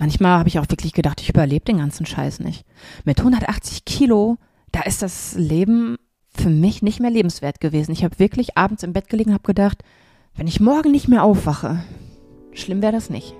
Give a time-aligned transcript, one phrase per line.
[0.00, 2.64] manchmal habe ich auch wirklich gedacht, ich überlebe den ganzen Scheiß nicht.
[3.04, 4.38] Mit 180 Kilo,
[4.72, 5.96] da ist das Leben
[6.34, 7.92] für mich nicht mehr lebenswert gewesen.
[7.92, 9.82] Ich habe wirklich abends im Bett gelegen und habe gedacht,
[10.34, 11.84] wenn ich morgen nicht mehr aufwache,
[12.52, 13.34] schlimm wäre das nicht.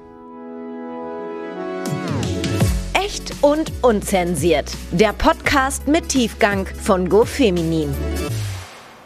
[2.93, 4.77] Echt und unzensiert.
[4.93, 7.95] Der Podcast mit Tiefgang von GoFeminin.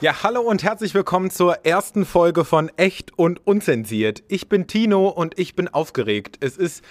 [0.00, 4.24] Ja, hallo und herzlich willkommen zur ersten Folge von Echt und Unzensiert.
[4.28, 6.38] Ich bin Tino und ich bin aufgeregt.
[6.40, 6.82] Es ist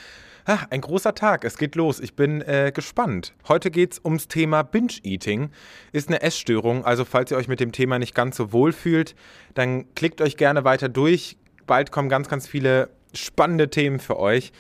[0.46, 1.44] ah, ein großer Tag.
[1.44, 2.00] Es geht los.
[2.00, 3.34] Ich bin äh, gespannt.
[3.47, 5.50] Heute geht es ums Thema Binge-Eating.
[5.92, 6.86] Ist eine Essstörung.
[6.86, 9.15] Also, falls ihr euch mit dem Thema nicht ganz so wohl fühlt,
[9.54, 11.37] dann klickt euch gerne weiter durch.
[11.65, 14.51] Bald kommen ganz, ganz viele spannende Themen für euch.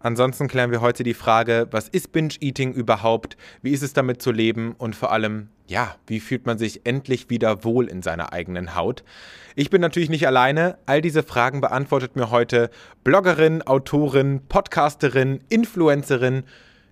[0.00, 3.36] Ansonsten klären wir heute die Frage, was ist Binge-Eating überhaupt?
[3.60, 4.74] Wie ist es damit zu leben?
[4.78, 9.04] Und vor allem, ja, wie fühlt man sich endlich wieder wohl in seiner eigenen Haut?
[9.54, 10.78] Ich bin natürlich nicht alleine.
[10.84, 12.70] All diese Fragen beantwortet mir heute
[13.04, 16.42] Bloggerin, Autorin, Podcasterin, Influencerin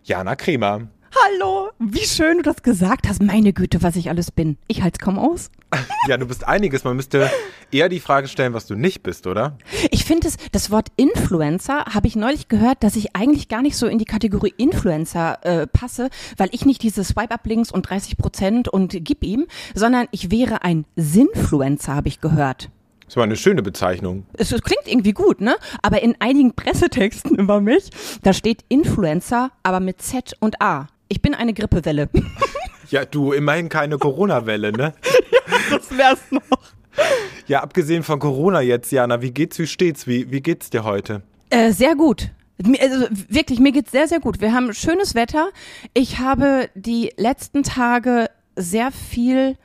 [0.04, 0.86] Jana Kremer.
[1.12, 3.22] Hallo, wie schön du das gesagt hast.
[3.22, 4.58] Meine Güte, was ich alles bin.
[4.66, 5.50] Ich halte es kaum aus.
[6.06, 6.84] Ja, du bist einiges.
[6.84, 7.30] Man müsste
[7.70, 9.58] eher die Frage stellen, was du nicht bist, oder?
[9.90, 13.76] Ich finde es, das Wort Influencer habe ich neulich gehört, dass ich eigentlich gar nicht
[13.76, 18.16] so in die Kategorie Influencer äh, passe, weil ich nicht diese Swipe-Up links und 30
[18.16, 22.70] Prozent und gib ihm, sondern ich wäre ein Sinfluencer, habe ich gehört.
[23.04, 24.26] Das war eine schöne Bezeichnung.
[24.34, 25.56] Es, es, klingt irgendwie gut, ne?
[25.82, 27.90] Aber in einigen Pressetexten über mich,
[28.22, 30.88] da steht Influencer, aber mit Z und A.
[31.08, 32.08] Ich bin eine Grippewelle.
[32.90, 34.94] Ja, du, immerhin keine Corona-Welle, ne?
[35.30, 36.40] ja, das wär's noch.
[37.46, 41.20] Ja, abgesehen von Corona jetzt, Jana, wie geht's, wie steht's, wie, wie geht's dir heute?
[41.50, 42.30] Äh, sehr gut.
[42.80, 44.40] Also wirklich, mir geht's sehr, sehr gut.
[44.40, 45.50] Wir haben schönes Wetter.
[45.92, 49.58] Ich habe die letzten Tage sehr viel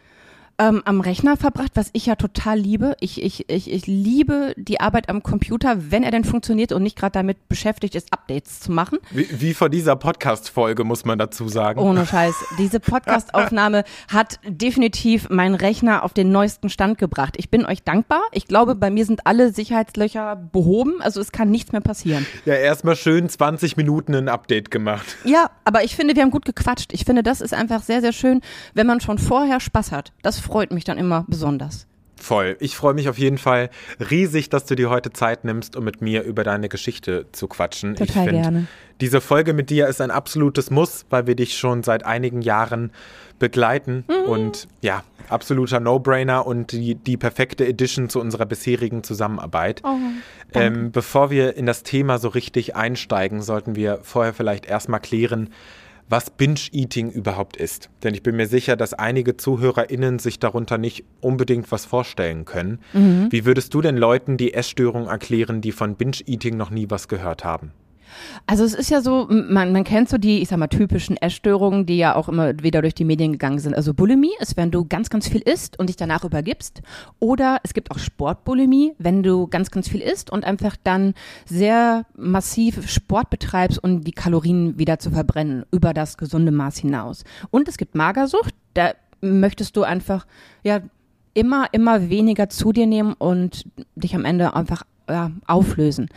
[0.60, 2.96] ähm, am Rechner verbracht, was ich ja total liebe.
[3.00, 6.98] Ich, ich, ich, ich liebe die Arbeit am Computer, wenn er denn funktioniert und nicht
[6.98, 9.00] gerade damit beschäftigt ist, Updates zu machen.
[9.12, 11.80] Wie, wie vor dieser Podcast-Folge, muss man dazu sagen.
[11.80, 12.36] Ohne Scheiß.
[12.58, 17.36] Diese Podcast-Aufnahme hat definitiv meinen Rechner auf den neuesten Stand gebracht.
[17.38, 18.22] Ich bin euch dankbar.
[18.32, 21.02] Ich glaube, bei mir sind alle Sicherheitslöcher behoben.
[21.02, 22.26] Also es kann nichts mehr passieren.
[22.46, 25.18] Ja, erstmal schön 20 Minuten ein Update gemacht.
[25.24, 26.94] Ja, aber ich finde, wir haben gut gequatscht.
[26.94, 28.42] Ich finde, das ist einfach sehr, sehr schön,
[28.74, 30.14] wenn man schon vorher Spaß hat.
[30.22, 31.88] Das freut mich dann immer besonders.
[32.16, 32.56] Voll.
[32.62, 33.70] Ich freue mich auf jeden Fall
[34.10, 37.96] riesig, dass du dir heute Zeit nimmst, um mit mir über deine Geschichte zu quatschen.
[37.96, 38.68] Total ich find, gerne.
[39.02, 42.92] Diese Folge mit dir ist ein absolutes Muss, weil wir dich schon seit einigen Jahren
[43.40, 44.30] begleiten mhm.
[44.30, 49.82] und ja, absoluter No-Brainer und die, die perfekte Edition zu unserer bisherigen Zusammenarbeit.
[49.84, 49.98] Oh,
[50.54, 55.50] ähm, bevor wir in das Thema so richtig einsteigen, sollten wir vorher vielleicht erstmal klären,
[56.10, 57.90] was Binge-Eating überhaupt ist.
[58.04, 62.80] Denn ich bin mir sicher, dass einige ZuhörerInnen sich darunter nicht unbedingt was vorstellen können.
[62.94, 63.28] Mhm.
[63.32, 67.44] Wie würdest du denn Leuten die Essstörung erklären, die von Binge-Eating noch nie was gehört
[67.44, 67.72] haben?
[68.46, 71.86] Also es ist ja so, man, man kennt so die, ich sag mal, typischen Essstörungen,
[71.86, 73.76] die ja auch immer wieder durch die Medien gegangen sind.
[73.76, 76.82] Also Bulimie ist, wenn du ganz, ganz viel isst und dich danach übergibst.
[77.20, 81.14] Oder es gibt auch Sportbulimie, wenn du ganz, ganz viel isst und einfach dann
[81.46, 87.24] sehr massiv Sport betreibst, um die Kalorien wieder zu verbrennen, über das gesunde Maß hinaus.
[87.52, 88.92] Und es gibt Magersucht, da
[89.22, 90.26] möchtest du einfach,
[90.64, 90.82] ja,
[91.34, 93.66] immer, immer weniger zu dir nehmen und
[93.96, 96.10] dich am Ende einfach ja, auflösen.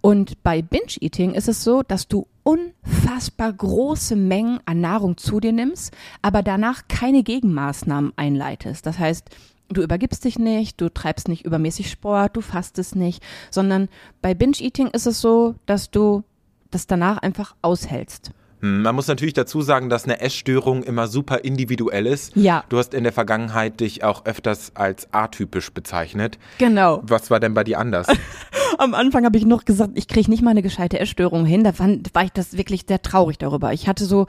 [0.00, 5.52] Und bei Binge-Eating ist es so, dass du unfassbar große Mengen an Nahrung zu dir
[5.52, 8.86] nimmst, aber danach keine Gegenmaßnahmen einleitest.
[8.86, 9.30] Das heißt,
[9.68, 13.88] du übergibst dich nicht, du treibst nicht übermäßig Sport, du fastest nicht, sondern
[14.20, 16.22] bei Binge-Eating ist es so, dass du
[16.70, 18.32] das danach einfach aushältst.
[18.64, 22.34] Hm, man muss natürlich dazu sagen, dass eine Essstörung immer super individuell ist.
[22.34, 22.64] Ja.
[22.70, 26.38] Du hast in der Vergangenheit dich auch öfters als atypisch bezeichnet.
[26.56, 27.02] Genau.
[27.04, 28.06] Was war denn bei dir anders?
[28.78, 31.62] Am Anfang habe ich noch gesagt, ich kriege nicht mal eine gescheite Essstörung hin.
[31.62, 33.74] Da fand, war ich das wirklich sehr traurig darüber.
[33.74, 34.26] Ich hatte so,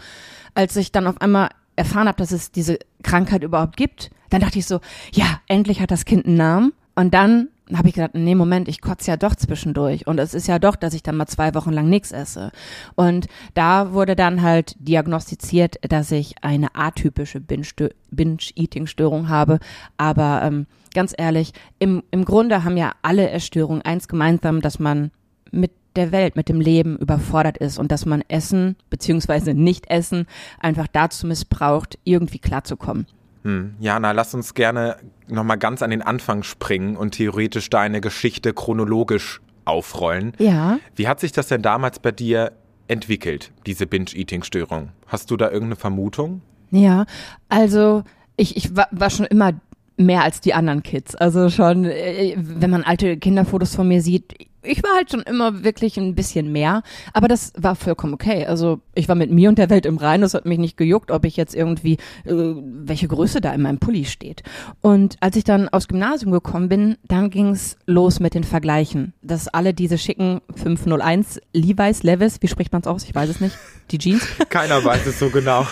[0.54, 1.48] als ich dann auf einmal
[1.78, 4.82] erfahren habe, dass es diese Krankheit überhaupt gibt, dann dachte ich so,
[5.14, 6.74] ja, endlich hat das Kind einen Namen.
[6.96, 10.06] Und dann habe ich gedacht, nee, Moment, ich kotze ja doch zwischendurch.
[10.06, 12.52] Und es ist ja doch, dass ich dann mal zwei Wochen lang nichts esse.
[12.96, 19.60] Und da wurde dann halt diagnostiziert, dass ich eine atypische Binge-Eating-Störung habe.
[19.98, 25.12] Aber ähm, ganz ehrlich, im, im Grunde haben ja alle Essstörungen eins gemeinsam, dass man
[25.52, 30.28] mit der Welt, mit dem Leben überfordert ist und dass man Essen beziehungsweise Nicht-Essen
[30.60, 33.08] einfach dazu missbraucht, irgendwie klarzukommen.
[33.46, 33.76] Hm.
[33.80, 34.98] Jana, lass uns gerne
[35.28, 40.34] nochmal ganz an den Anfang springen und theoretisch deine Geschichte chronologisch aufrollen.
[40.40, 40.80] Ja.
[40.96, 42.54] Wie hat sich das denn damals bei dir
[42.88, 44.90] entwickelt, diese Binge-Eating-Störung?
[45.06, 46.42] Hast du da irgendeine Vermutung?
[46.72, 47.06] Ja,
[47.48, 48.04] also
[48.36, 49.54] ich, ich war, war schon immer
[49.96, 51.16] mehr als die anderen Kids.
[51.16, 54.34] Also schon, äh, wenn man alte Kinderfotos von mir sieht,
[54.66, 56.84] ich war halt schon immer wirklich ein bisschen mehr,
[57.14, 58.46] aber das war vollkommen okay.
[58.46, 61.12] Also ich war mit mir und der Welt im Reinen, es hat mich nicht gejuckt,
[61.12, 61.94] ob ich jetzt irgendwie,
[62.26, 64.44] äh, welche Größe da in meinem Pulli steht.
[64.82, 69.14] Und als ich dann aufs Gymnasium gekommen bin, dann ging's los mit den Vergleichen.
[69.22, 73.04] Dass alle diese schicken 501 Levi's, Levis, wie spricht man's aus?
[73.04, 73.58] Ich weiß es nicht.
[73.92, 74.26] Die Jeans.
[74.50, 75.66] Keiner weiß es so genau.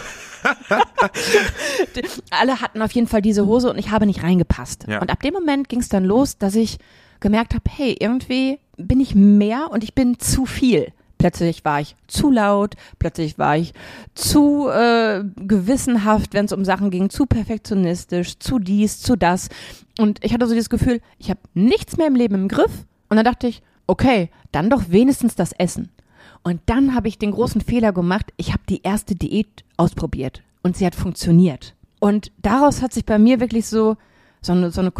[2.32, 4.86] alle hatten auf jeden Fall diese Hose und ich habe nicht reingepasst.
[4.88, 5.00] Ja.
[5.00, 6.80] Und ab dem Moment ging's dann los, dass ich
[7.24, 10.92] gemerkt habe, hey, irgendwie bin ich mehr und ich bin zu viel.
[11.18, 13.74] Plötzlich war ich zu laut, plötzlich war ich
[14.14, 19.48] zu äh, gewissenhaft, wenn es um Sachen ging, zu perfektionistisch, zu dies, zu das.
[19.98, 22.86] Und ich hatte so dieses Gefühl, ich habe nichts mehr im Leben im Griff.
[23.08, 25.90] Und dann dachte ich, okay, dann doch wenigstens das Essen.
[26.44, 30.76] Und dann habe ich den großen Fehler gemacht, ich habe die erste Diät ausprobiert und
[30.76, 31.74] sie hat funktioniert.
[32.02, 33.96] Und daraus hat sich bei mir wirklich so,
[34.42, 34.92] so eine, so eine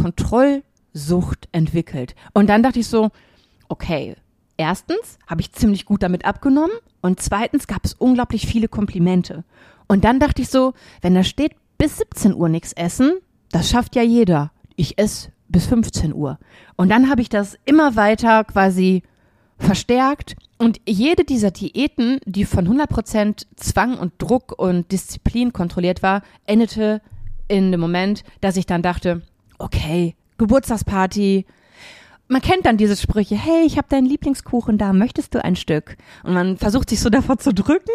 [0.94, 2.16] Kontrollsucht entwickelt.
[2.34, 3.10] Und dann dachte ich so,
[3.68, 4.16] okay,
[4.58, 9.44] erstens habe ich ziemlich gut damit abgenommen und zweitens gab es unglaublich viele Komplimente.
[9.88, 13.14] Und dann dachte ich so, wenn da steht bis 17 Uhr nichts essen,
[13.52, 14.52] das schafft ja jeder.
[14.76, 16.40] Ich esse bis 15 Uhr.
[16.76, 19.04] Und dann habe ich das immer weiter quasi
[19.58, 26.22] verstärkt und jede dieser Diäten, die von 100% Zwang und Druck und Disziplin kontrolliert war,
[26.46, 27.02] endete
[27.48, 29.22] in dem Moment, dass ich dann dachte,
[29.60, 31.46] okay, Geburtstagsparty,
[32.28, 35.98] man kennt dann diese Sprüche, hey, ich habe deinen Lieblingskuchen da, möchtest du ein Stück?
[36.24, 37.92] Und man versucht sich so davor zu drücken.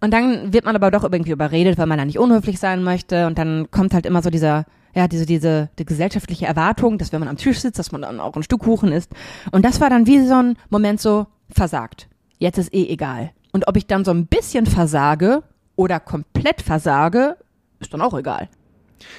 [0.00, 3.26] Und dann wird man aber doch irgendwie überredet, weil man da nicht unhöflich sein möchte.
[3.26, 7.20] Und dann kommt halt immer so dieser, ja, diese, diese die gesellschaftliche Erwartung, dass wenn
[7.20, 9.12] man am Tisch sitzt, dass man dann auch ein Stück Kuchen isst.
[9.50, 12.08] Und das war dann wie so ein Moment so, versagt.
[12.38, 13.32] Jetzt ist eh egal.
[13.52, 15.42] Und ob ich dann so ein bisschen versage
[15.76, 17.36] oder komplett versage,
[17.80, 18.48] ist dann auch egal.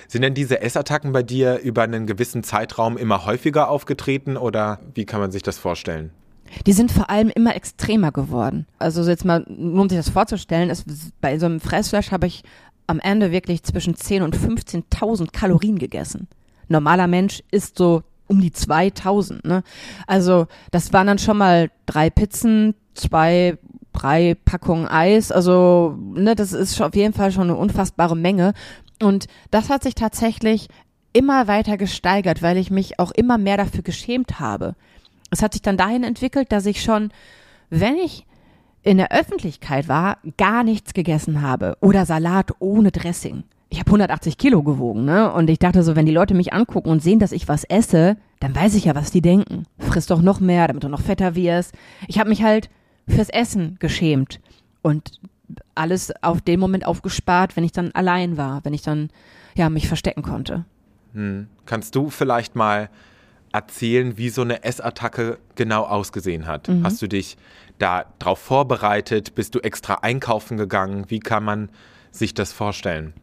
[0.08, 5.06] Sind denn diese Essattacken bei dir über einen gewissen Zeitraum immer häufiger aufgetreten oder wie
[5.06, 6.12] kann man sich das vorstellen?
[6.66, 8.68] Die sind vor allem immer extremer geworden.
[8.78, 10.86] Also jetzt mal, nur um sich das vorzustellen, ist,
[11.22, 12.44] bei so einem Fressflash habe ich
[12.88, 16.28] am Ende wirklich zwischen 10 und 15.000 Kalorien gegessen.
[16.68, 19.46] Normaler Mensch isst so um die 2000.
[19.46, 19.64] Ne?
[20.08, 23.58] Also das waren dann schon mal drei Pizzen, zwei,
[23.94, 25.32] drei Packungen Eis.
[25.32, 28.54] Also ne, das ist auf jeden Fall schon eine unfassbare Menge.
[29.02, 30.68] Und das hat sich tatsächlich
[31.14, 34.76] immer weiter gesteigert, weil ich mich auch immer mehr dafür geschämt habe.
[35.30, 37.12] Es hat sich dann dahin entwickelt, dass ich schon,
[37.70, 38.26] wenn ich
[38.84, 43.44] in der Öffentlichkeit war, gar nichts gegessen habe oder Salat ohne Dressing.
[43.70, 45.32] Ich habe 180 Kilo gewogen, ne?
[45.32, 48.18] Und ich dachte so, wenn die Leute mich angucken und sehen, dass ich was esse,
[48.42, 49.66] dann weiß ich ja, was die denken.
[49.80, 51.74] Friss doch noch mehr, damit du noch fetter wirst.
[52.08, 52.70] Ich habe mich halt
[53.08, 54.40] fürs Essen geschämt
[54.82, 55.20] und
[55.76, 59.10] alles auf den Moment aufgespart, wenn ich dann allein war, wenn ich dann
[59.56, 60.66] ja mich verstecken konnte.
[61.14, 61.48] Hm.
[61.66, 62.90] Kannst du vielleicht mal
[63.52, 66.70] erzählen, wie so eine Essattacke genau ausgesehen hat?
[66.70, 66.84] Mhm.
[66.84, 67.38] Hast du dich
[67.80, 69.36] da drauf vorbereitet?
[69.36, 71.06] Bist du extra einkaufen gegangen?
[71.10, 71.70] Wie kann man
[72.12, 73.14] sich das vorstellen?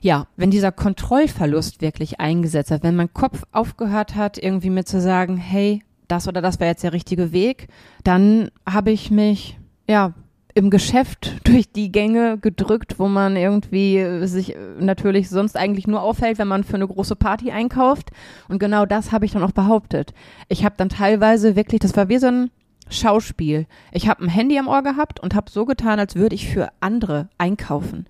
[0.00, 5.00] Ja, wenn dieser Kontrollverlust wirklich eingesetzt hat, wenn mein Kopf aufgehört hat, irgendwie mir zu
[5.00, 7.68] sagen, hey, das oder das wäre jetzt der richtige Weg,
[8.04, 9.58] dann habe ich mich
[9.88, 10.14] ja
[10.54, 16.38] im Geschäft durch die Gänge gedrückt, wo man irgendwie sich natürlich sonst eigentlich nur aufhält,
[16.38, 18.10] wenn man für eine große Party einkauft.
[18.48, 20.12] Und genau das habe ich dann auch behauptet.
[20.48, 22.50] Ich habe dann teilweise wirklich, das war wie so ein
[22.90, 23.66] Schauspiel.
[23.92, 26.70] Ich habe ein Handy am Ohr gehabt und habe so getan, als würde ich für
[26.80, 28.06] andere einkaufen.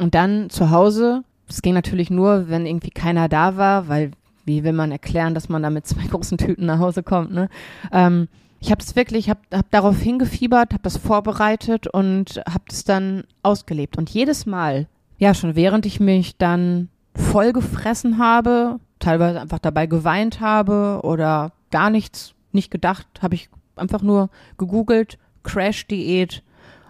[0.00, 4.12] Und dann zu Hause, es ging natürlich nur, wenn irgendwie keiner da war, weil
[4.44, 7.48] wie will man erklären, dass man da mit zwei großen Tüten nach Hause kommt, ne?
[7.92, 8.28] Ähm,
[8.60, 13.24] ich habe es wirklich, habe hab darauf hingefiebert, habe das vorbereitet und habe es dann
[13.42, 13.98] ausgelebt.
[13.98, 14.86] Und jedes Mal,
[15.18, 21.50] ja, schon während ich mich dann voll gefressen habe, teilweise einfach dabei geweint habe oder
[21.72, 26.44] gar nichts, nicht gedacht, habe ich einfach nur gegoogelt, Crash-Diät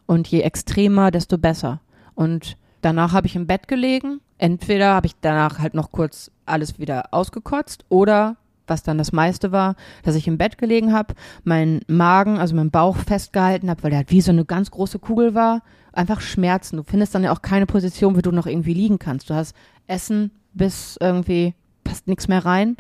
[0.05, 1.81] und je extremer, desto besser.
[2.15, 4.21] Und danach habe ich im Bett gelegen.
[4.39, 9.53] Entweder habe ich danach halt noch kurz alles wieder ausgekotzt oder was dann das meiste
[9.53, 13.91] war, dass ich im Bett gelegen habe, meinen Magen, also meinen Bauch festgehalten habe, weil
[13.91, 16.77] der halt wie so eine ganz große Kugel war, einfach Schmerzen.
[16.77, 19.31] Du findest dann ja auch keine Position, wie du noch irgendwie liegen kannst.
[19.31, 19.55] Du hast
[19.87, 22.77] Essen bis irgendwie passt nichts mehr rein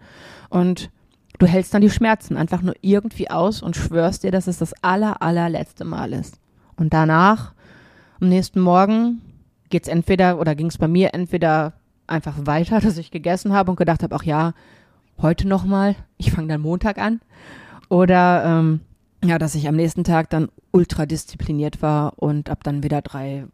[0.48, 0.90] und
[1.38, 4.72] du hältst dann die Schmerzen einfach nur irgendwie aus und schwörst dir, dass es das
[4.82, 6.38] aller, allerletzte Mal ist.
[6.76, 7.52] Und danach,
[8.20, 9.20] am nächsten Morgen,
[9.68, 11.72] geht's entweder oder ging es bei mir entweder
[12.12, 14.52] einfach weiter, dass ich gegessen habe und gedacht habe, ach ja,
[15.20, 17.20] heute nochmal, ich fange dann Montag an.
[17.88, 18.80] Oder ähm,
[19.24, 23.46] ja, dass ich am nächsten Tag dann ultra diszipliniert war und ab dann wieder drei,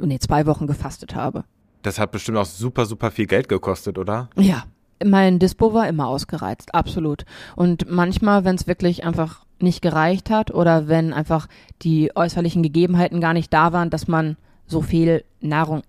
[0.00, 1.44] nee, zwei Wochen gefastet habe.
[1.82, 4.28] Das hat bestimmt auch super, super viel Geld gekostet, oder?
[4.36, 4.64] Ja,
[5.04, 7.24] mein Dispo war immer ausgereizt, absolut.
[7.56, 11.48] Und manchmal, wenn es wirklich einfach nicht gereicht hat oder wenn einfach
[11.82, 14.36] die äußerlichen Gegebenheiten gar nicht da waren, dass man
[14.66, 15.82] so viel Nahrung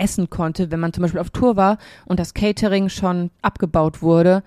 [0.00, 0.70] essen konnte.
[0.70, 4.42] Wenn man zum Beispiel auf Tour war und das Catering schon abgebaut wurde,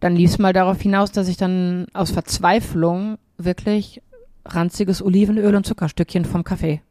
[0.00, 4.02] dann lief es mal darauf hinaus, dass ich dann aus Verzweiflung wirklich
[4.44, 6.82] ranziges Olivenöl und Zuckerstückchen vom Kaffee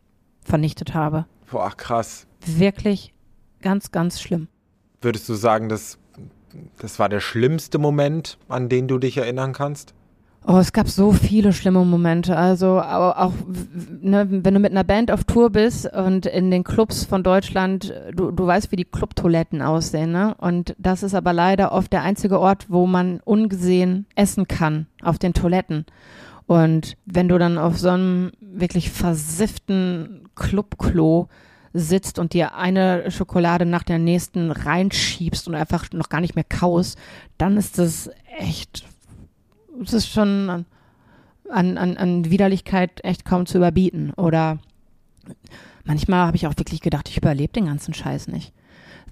[0.42, 1.26] vernichtet habe.
[1.50, 2.26] Boah, krass.
[2.46, 3.14] Wirklich
[3.62, 4.48] ganz, ganz schlimm.
[5.02, 5.98] Würdest du sagen, dass
[6.80, 9.94] das war der schlimmste Moment, an den du dich erinnern kannst?
[10.48, 12.36] Oh, es gab so viele schlimme Momente.
[12.36, 13.32] Also auch,
[14.02, 17.94] ne, wenn du mit einer Band auf Tour bist und in den Clubs von Deutschland,
[18.12, 20.34] du, du weißt, wie die Clubtoiletten aussehen, ne?
[20.40, 25.20] Und das ist aber leider oft der einzige Ort, wo man ungesehen essen kann, auf
[25.20, 25.86] den Toiletten.
[26.48, 31.30] Und wenn du dann auf so einem wirklich versifften Clubklo
[31.72, 36.44] sitzt und dir eine Schokolade nach der nächsten reinschiebst und einfach noch gar nicht mehr
[36.44, 36.98] kaust,
[37.38, 38.86] dann ist das echt
[39.88, 40.66] es ist schon
[41.50, 44.12] an, an, an Widerlichkeit echt kaum zu überbieten.
[44.14, 44.60] Oder
[45.84, 48.54] manchmal habe ich auch wirklich gedacht, ich überlebe den ganzen Scheiß nicht.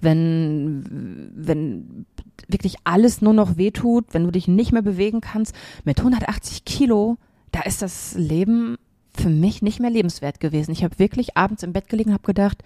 [0.00, 2.06] Wenn, wenn
[2.48, 7.18] wirklich alles nur noch wehtut, wenn du dich nicht mehr bewegen kannst, mit 180 Kilo,
[7.52, 8.76] da ist das Leben
[9.14, 10.72] für mich nicht mehr lebenswert gewesen.
[10.72, 12.62] Ich habe wirklich abends im Bett gelegen und habe gedacht,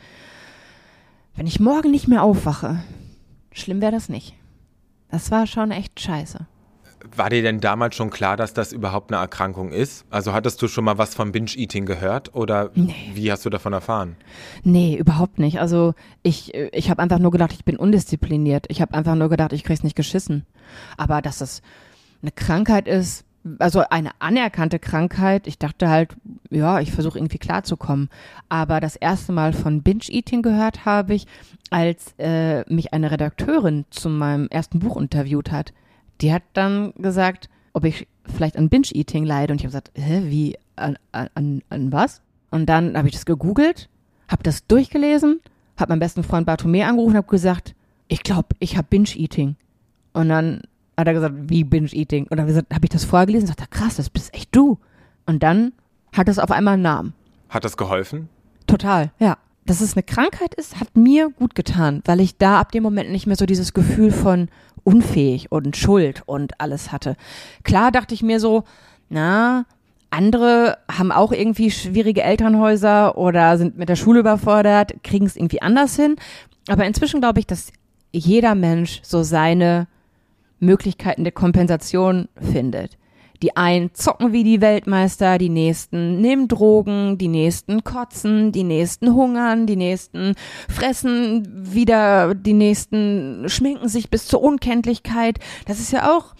[1.35, 2.85] wenn ich morgen nicht mehr aufwache,
[3.53, 4.35] schlimm wäre das nicht.
[5.11, 6.47] Das war schon echt scheiße.
[7.17, 10.05] War dir denn damals schon klar, dass das überhaupt eine Erkrankung ist?
[10.11, 12.95] Also hattest du schon mal was von Binge-Eating gehört oder nee.
[13.15, 14.17] wie hast du davon erfahren?
[14.65, 15.61] Nee, überhaupt nicht.
[15.61, 18.67] Also ich, ich habe einfach nur gedacht, ich bin undiszipliniert.
[18.69, 20.45] Ich habe einfach nur gedacht, ich krieg's nicht geschissen.
[20.97, 21.63] Aber dass das
[22.23, 23.25] eine Krankheit ist,
[23.59, 26.17] also eine anerkannte Krankheit, ich dachte halt,
[26.51, 28.09] ja, ich versuche irgendwie klarzukommen.
[28.49, 31.27] Aber das erste Mal von Binge-Eating gehört habe ich,
[31.71, 35.73] als äh, mich eine Redakteurin zu meinem ersten Buch interviewt hat
[36.21, 39.53] die hat dann gesagt, ob ich vielleicht an Binge-Eating leide.
[39.53, 42.23] Und ich habe gesagt, hä, wie, an, an, an was?
[42.51, 43.89] Und dann habe ich das gegoogelt,
[44.29, 45.41] habe das durchgelesen,
[45.77, 47.75] habe meinen besten Freund Bartome angerufen und habe gesagt,
[48.09, 49.57] ich glaube, ich habe Binge-Eating.
[50.13, 50.63] Und dann
[50.97, 52.29] hat er gesagt, wie Binge-Eating?
[52.29, 54.79] Und dann habe ich das vorgelesen und sagte, krass, das bist echt du.
[55.27, 55.73] Und dann
[56.13, 57.15] hat es auf einmal einen Namen.
[57.49, 58.29] Hat das geholfen?
[58.67, 59.37] Total, ja.
[59.67, 63.11] Dass es eine Krankheit ist, hat mir gut getan, weil ich da ab dem Moment
[63.11, 64.49] nicht mehr so dieses Gefühl von,
[64.85, 67.17] unfähig und Schuld und alles hatte.
[67.63, 68.65] Klar dachte ich mir so,
[69.09, 69.65] na,
[70.11, 75.63] andere haben auch irgendwie schwierige Elternhäuser oder sind mit der Schule überfordert, kriegen es irgendwie
[75.63, 76.17] anders hin.
[76.69, 77.73] Aber inzwischen glaube ich, dass
[78.13, 79.89] jeder Mensch so seine
[80.61, 82.97] Möglichkeiten der Kompensation findet.
[83.45, 89.13] Die einen zocken wie die Weltmeister, die nächsten nehmen Drogen, die nächsten kotzen, die nächsten
[89.13, 90.35] hungern, die nächsten
[90.67, 95.41] fressen wieder, die nächsten schminken sich bis zur Unkenntlichkeit.
[95.67, 96.35] Das ist ja auch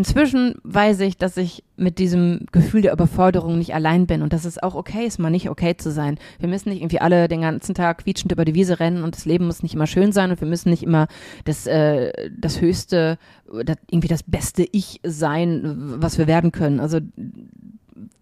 [0.00, 4.46] Inzwischen weiß ich, dass ich mit diesem Gefühl der Überforderung nicht allein bin und dass
[4.46, 6.16] es auch okay ist, mal nicht okay zu sein.
[6.38, 9.26] Wir müssen nicht irgendwie alle den ganzen Tag quietschend über die Wiese rennen und das
[9.26, 11.06] Leben muss nicht immer schön sein und wir müssen nicht immer
[11.44, 13.18] das, äh, das höchste,
[13.62, 15.60] das, irgendwie das beste Ich sein,
[16.00, 16.80] was wir werden können.
[16.80, 17.00] Also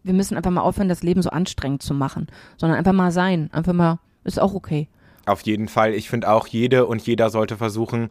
[0.03, 3.51] wir müssen einfach mal aufhören, das Leben so anstrengend zu machen, sondern einfach mal sein.
[3.53, 4.89] Einfach mal, ist auch okay.
[5.27, 5.95] Auf jeden Fall.
[5.95, 8.09] Ich finde auch, jede und jeder sollte versuchen,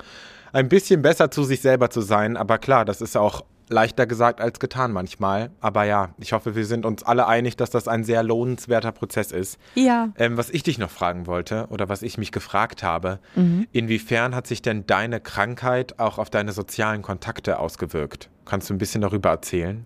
[0.54, 2.38] ein bisschen besser zu sich selber zu sein.
[2.38, 5.52] Aber klar, das ist auch leichter gesagt als getan manchmal.
[5.60, 9.32] Aber ja, ich hoffe, wir sind uns alle einig, dass das ein sehr lohnenswerter Prozess
[9.32, 9.60] ist.
[9.76, 10.10] Ja.
[10.18, 13.68] Ähm, was ich dich noch fragen wollte oder was ich mich gefragt habe, mhm.
[13.72, 18.30] inwiefern hat sich denn deine Krankheit auch auf deine sozialen Kontakte ausgewirkt?
[18.46, 19.86] Kannst du ein bisschen darüber erzählen?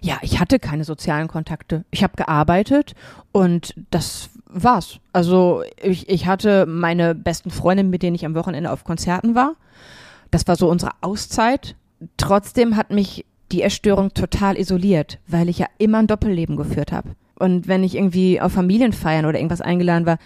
[0.00, 1.84] Ja, ich hatte keine sozialen Kontakte.
[1.90, 2.94] Ich habe gearbeitet
[3.32, 4.98] und das war's.
[5.12, 9.54] Also ich, ich hatte meine besten Freundinnen, mit denen ich am Wochenende auf Konzerten war.
[10.30, 11.76] Das war so unsere Auszeit.
[12.16, 17.10] Trotzdem hat mich die Essstörung total isoliert, weil ich ja immer ein Doppelleben geführt habe.
[17.38, 20.18] Und wenn ich irgendwie auf Familienfeiern oder irgendwas eingeladen war,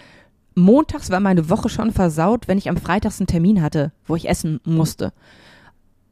[0.54, 4.28] montags war meine Woche schon versaut, wenn ich am Freitags einen Termin hatte, wo ich
[4.28, 5.12] essen musste.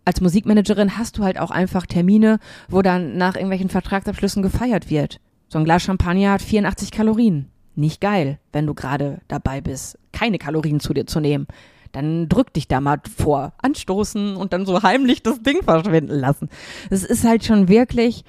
[0.05, 5.21] Als Musikmanagerin hast du halt auch einfach Termine, wo dann nach irgendwelchen Vertragsabschlüssen gefeiert wird.
[5.49, 7.49] So ein Glas Champagner hat 84 Kalorien.
[7.75, 11.47] Nicht geil, wenn du gerade dabei bist, keine Kalorien zu dir zu nehmen
[11.95, 16.49] dann drück dich da mal vor, anstoßen und dann so heimlich das Ding verschwinden lassen.
[16.91, 18.25] Es ist halt schon wirklich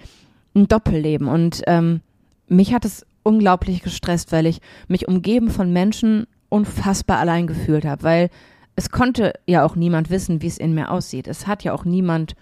[0.55, 2.01] ein Doppelleben und ähm,
[2.47, 8.03] mich hat es unglaublich gestresst, weil ich mich umgeben von Menschen unfassbar allein gefühlt habe,
[8.03, 8.29] weil
[8.75, 11.27] es konnte ja auch niemand wissen, wie es in mir aussieht.
[11.27, 12.35] Es hat ja auch niemand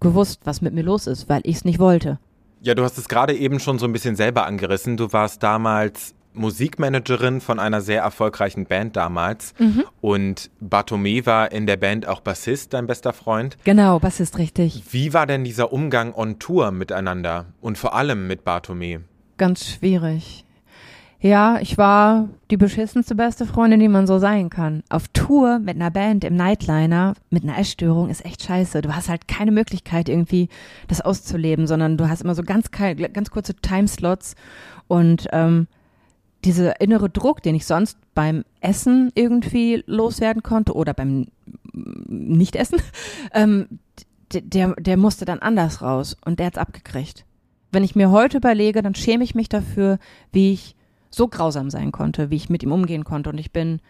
[0.00, 2.18] gewusst, was mit mir los ist, weil ich es nicht wollte.
[2.62, 4.96] Ja, du hast es gerade eben schon so ein bisschen selber angerissen.
[4.96, 9.54] Du warst damals Musikmanagerin von einer sehr erfolgreichen Band damals.
[10.00, 13.56] Und Bartome war in der Band auch Bassist, dein bester Freund.
[13.64, 14.82] Genau, Bassist richtig.
[14.90, 19.02] Wie war denn dieser Umgang on Tour miteinander und vor allem mit Bartome?
[19.36, 20.44] Ganz schwierig.
[21.22, 24.82] Ja, ich war die beschissenste beste Freundin, die man so sein kann.
[24.88, 28.80] Auf Tour mit einer Band im Nightliner mit einer Essstörung ist echt scheiße.
[28.80, 30.48] Du hast halt keine Möglichkeit irgendwie
[30.88, 34.34] das auszuleben, sondern du hast immer so ganz ganz kurze Timeslots
[34.88, 35.66] und ähm,
[36.44, 41.26] dieser innere Druck, den ich sonst beim Essen irgendwie loswerden konnte oder beim
[41.72, 42.80] Nichtessen,
[43.34, 43.80] ähm,
[44.32, 47.24] der, der musste dann anders raus und der hat's abgekriegt.
[47.72, 49.98] Wenn ich mir heute überlege, dann schäme ich mich dafür,
[50.32, 50.76] wie ich
[51.10, 53.80] so grausam sein konnte, wie ich mit ihm umgehen konnte und ich bin,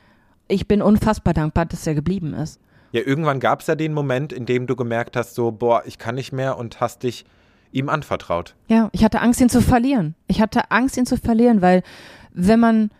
[0.48, 2.60] ich bin unfassbar dankbar, dass er geblieben ist.
[2.92, 5.98] Ja, irgendwann gab es ja den Moment, in dem du gemerkt hast, so, boah, ich
[5.98, 7.24] kann nicht mehr und hast dich
[7.72, 8.56] ihm anvertraut.
[8.68, 10.16] Ja, ich hatte Angst, ihn zu verlieren.
[10.26, 11.82] Ich hatte Angst, ihn zu verlieren, weil
[12.32, 12.90] wenn man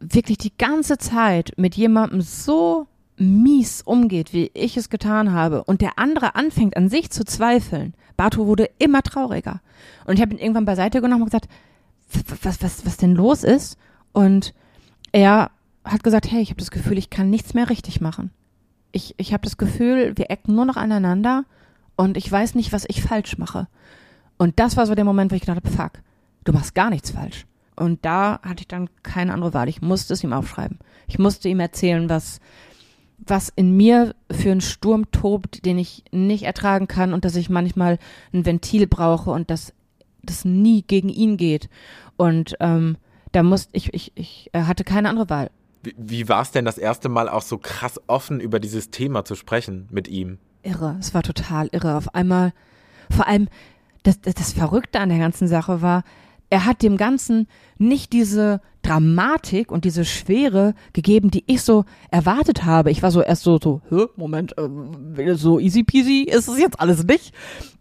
[0.00, 2.86] wirklich die ganze Zeit mit jemandem so
[3.16, 7.94] mies umgeht, wie ich es getan habe, und der andere anfängt an sich zu zweifeln,
[8.16, 9.60] Bartu wurde immer trauriger.
[10.06, 11.48] Und ich habe ihn irgendwann beiseite genommen und gesagt,
[12.12, 13.76] "W- was, was, was denn los ist?
[14.12, 14.54] Und
[15.12, 15.50] er
[15.84, 18.30] hat gesagt, hey, ich habe das Gefühl, ich kann nichts mehr richtig machen.
[18.92, 21.44] Ich, ich habe das Gefühl, wir ecken nur noch aneinander
[21.96, 23.68] und ich weiß nicht, was ich falsch mache.
[24.38, 25.92] Und das war so der Moment, wo ich gedacht habe, fuck,
[26.44, 27.46] du machst gar nichts falsch.
[27.80, 29.68] Und da hatte ich dann keine andere Wahl.
[29.68, 30.78] Ich musste es ihm aufschreiben.
[31.06, 32.40] Ich musste ihm erzählen, was,
[33.18, 37.50] was in mir für einen Sturm tobt, den ich nicht ertragen kann und dass ich
[37.50, 37.98] manchmal
[38.32, 39.72] ein Ventil brauche und dass
[40.22, 41.68] das nie gegen ihn geht.
[42.16, 42.96] Und ähm,
[43.32, 45.50] da musste ich, ich, ich äh, hatte keine andere Wahl.
[45.82, 49.24] Wie, wie war es denn das erste Mal auch so krass offen über dieses Thema
[49.24, 50.38] zu sprechen mit ihm?
[50.62, 50.96] irre.
[51.00, 51.96] Es war total irre.
[51.96, 52.52] Auf einmal,
[53.10, 53.48] vor allem,
[54.02, 56.04] das, das, das Verrückte an der ganzen Sache war,
[56.50, 57.46] er hat dem Ganzen
[57.78, 62.90] nicht diese Dramatik und diese Schwere gegeben, die ich so erwartet habe.
[62.90, 66.80] Ich war so erst so, so, Hä, Moment, äh, so easy peasy ist es jetzt
[66.80, 67.32] alles nicht.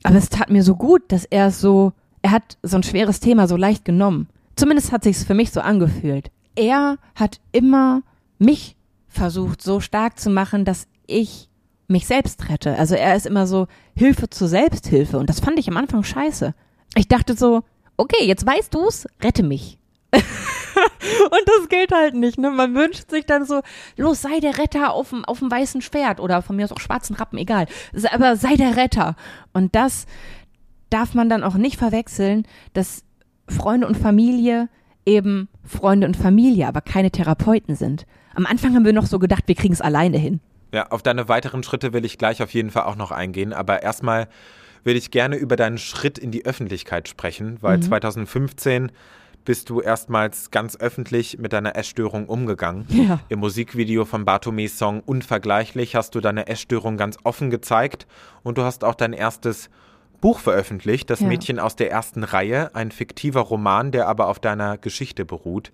[0.04, 3.48] Aber es tat mir so gut, dass er so, er hat so ein schweres Thema
[3.48, 4.28] so leicht genommen.
[4.56, 6.32] Zumindest hat sich's für mich so angefühlt.
[6.56, 8.04] Er hat immer
[8.38, 8.76] mich
[9.08, 11.50] versucht, so stark zu machen, dass ich
[11.88, 12.78] mich selbst rette.
[12.78, 16.54] Also er ist immer so Hilfe zur Selbsthilfe und das fand ich am Anfang scheiße.
[16.96, 17.64] Ich dachte so,
[18.00, 19.78] okay, jetzt weißt du's, rette mich.
[20.14, 22.50] und das gilt halt nicht, ne?
[22.50, 23.62] Man wünscht sich dann so,
[23.98, 26.80] los, sei der Retter auf dem, auf dem weißen Schwert oder von mir aus auch
[26.80, 27.68] schwarzen Rappen, egal.
[28.12, 29.16] Aber sei der Retter.
[29.54, 30.08] Und das
[30.90, 33.04] darf man dann auch nicht verwechseln, dass
[33.48, 34.70] Freunde und Familie
[35.06, 38.06] eben Freunde und Familie, aber keine Therapeuten sind.
[38.34, 40.40] Am Anfang haben wir noch so gedacht, wir kriegen es alleine hin.
[40.74, 43.84] Ja, auf deine weiteren Schritte will ich gleich auf jeden Fall auch noch eingehen, aber
[43.84, 44.28] erstmal
[44.84, 48.92] will ich gerne über deinen Schritt in die Öffentlichkeit sprechen, weil 2015
[49.46, 52.86] bist du erstmals ganz öffentlich mit deiner Essstörung umgegangen.
[52.90, 53.20] Ja.
[53.30, 58.06] Im Musikvideo von Bartomes Song Unvergleichlich hast du deine Essstörung ganz offen gezeigt
[58.44, 59.70] und du hast auch dein erstes
[60.22, 61.28] Buch veröffentlicht, Das Ja.
[61.28, 65.72] Mädchen aus der ersten Reihe, ein fiktiver Roman, der aber auf deiner Geschichte beruht.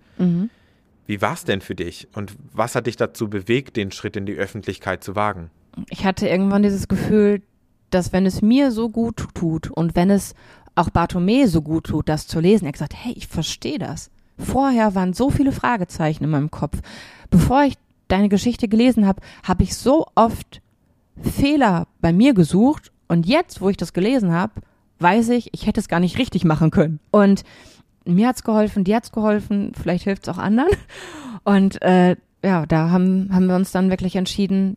[1.06, 4.24] Wie war es denn für dich und was hat dich dazu bewegt, den Schritt in
[4.24, 5.50] die Öffentlichkeit zu wagen?
[5.90, 7.42] ich hatte irgendwann dieses Gefühl,
[7.90, 10.34] dass wenn es mir so gut tut und wenn es
[10.74, 14.10] auch Bartome so gut tut, das zu lesen, er gesagt, hey, ich verstehe das.
[14.38, 16.78] Vorher waren so viele Fragezeichen in meinem Kopf.
[17.30, 17.74] Bevor ich
[18.08, 20.60] deine Geschichte gelesen habe, habe ich so oft
[21.20, 24.52] Fehler bei mir gesucht und jetzt, wo ich das gelesen habe,
[24.98, 27.00] weiß ich, ich hätte es gar nicht richtig machen können.
[27.10, 27.42] Und
[28.04, 30.70] mir hat's geholfen, dir hat's geholfen, vielleicht hilft's auch anderen.
[31.44, 34.76] Und äh, ja, da haben, haben wir uns dann wirklich entschieden,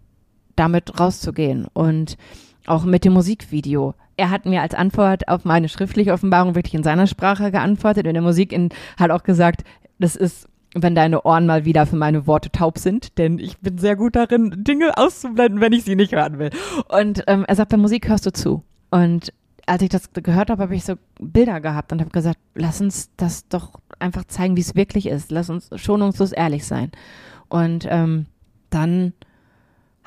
[0.55, 2.17] damit rauszugehen und
[2.65, 3.95] auch mit dem Musikvideo.
[4.17, 8.05] Er hat mir als Antwort auf meine schriftliche Offenbarung wirklich in seiner Sprache geantwortet.
[8.05, 9.63] In der Musik in, hat auch gesagt,
[9.97, 13.77] das ist, wenn deine Ohren mal wieder für meine Worte taub sind, denn ich bin
[13.77, 16.51] sehr gut darin, Dinge auszublenden, wenn ich sie nicht hören will.
[16.89, 18.63] Und ähm, er sagt, bei Musik hörst du zu.
[18.91, 19.33] Und
[19.65, 23.11] als ich das gehört habe, habe ich so Bilder gehabt und habe gesagt, lass uns
[23.17, 25.31] das doch einfach zeigen, wie es wirklich ist.
[25.31, 26.91] Lass uns schonungslos ehrlich sein.
[27.49, 28.25] Und ähm,
[28.69, 29.13] dann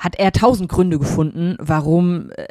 [0.03, 2.45] hat er tausend Gründe gefunden, warum äh,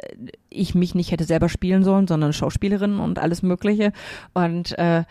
[0.49, 3.93] ich mich nicht hätte selber spielen sollen, sondern Schauspielerin und alles Mögliche.
[4.33, 5.03] Und äh,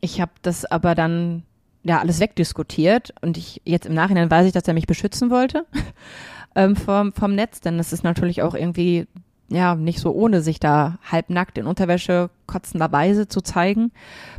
[0.00, 1.44] ich habe das aber dann
[1.84, 5.66] ja alles wegdiskutiert und ich jetzt im Nachhinein weiß ich, dass er mich beschützen wollte
[6.56, 9.06] ähm, vom, vom Netz, denn es ist natürlich auch irgendwie
[9.48, 13.92] ja nicht so ohne sich da halbnackt in Unterwäsche kotzenderweise zu zeigen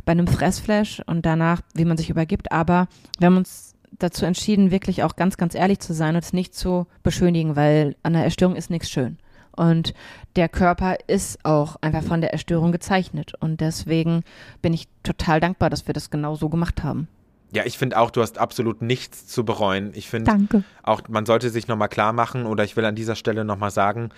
[0.04, 2.52] bei einem Fressflash und danach, wie man sich übergibt.
[2.52, 2.86] Aber
[3.18, 6.54] wir haben uns dazu entschieden, wirklich auch ganz, ganz ehrlich zu sein und es nicht
[6.54, 9.18] zu beschönigen, weil an der Erstörung ist nichts schön.
[9.56, 9.94] Und
[10.36, 13.34] der Körper ist auch einfach von der Erstörung gezeichnet.
[13.40, 14.22] Und deswegen
[14.62, 17.08] bin ich total dankbar, dass wir das genau so gemacht haben.
[17.52, 19.90] Ja, ich finde auch, du hast absolut nichts zu bereuen.
[19.94, 20.62] Ich finde Danke.
[20.82, 24.10] auch, man sollte sich nochmal klar machen oder ich will an dieser Stelle nochmal sagen,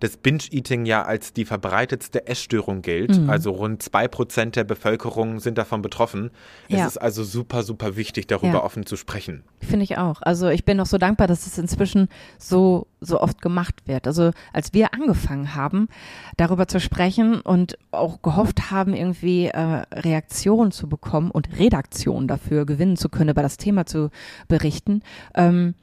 [0.00, 3.18] dass Binge-Eating ja als die verbreitetste Essstörung gilt.
[3.18, 3.30] Mhm.
[3.30, 6.30] Also rund zwei Prozent der Bevölkerung sind davon betroffen.
[6.68, 6.86] Es Ja.
[6.86, 8.62] ist also super, super wichtig, darüber Ja.
[8.62, 9.42] offen zu sprechen.
[9.60, 10.20] Finde ich auch.
[10.22, 14.06] Also ich bin auch so dankbar, dass es inzwischen so, so oft gemacht wird.
[14.06, 15.88] Also als wir angefangen haben,
[16.36, 22.66] darüber zu sprechen und auch gehofft haben, irgendwie äh, Reaktionen zu bekommen und Redaktion dafür
[22.66, 24.10] gewinnen zu können, über das Thema zu
[24.48, 25.02] berichten,
[25.34, 25.74] ähm,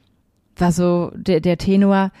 [0.56, 2.12] war so der, der Tenor,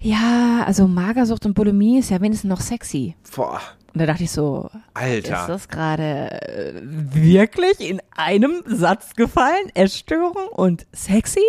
[0.00, 3.16] ja, also Magersucht und Bulimie ist ja wenigstens noch sexy.
[3.34, 3.60] Boah,
[3.92, 5.40] Und da dachte ich so, Alter.
[5.40, 9.70] ist das gerade äh, wirklich in einem Satz gefallen?
[9.74, 11.42] Essstörung und sexy?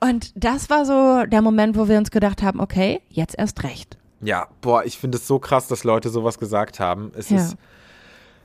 [0.00, 3.96] Und das war so der Moment, wo wir uns gedacht haben, okay, jetzt erst recht.
[4.20, 7.12] Ja, boah, ich finde es so krass, dass Leute sowas gesagt haben.
[7.16, 7.36] Es Ja.
[7.38, 7.56] ist.